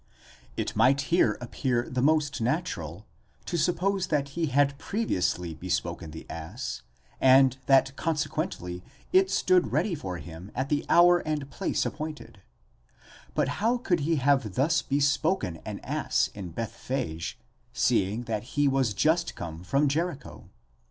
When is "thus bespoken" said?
14.55-15.57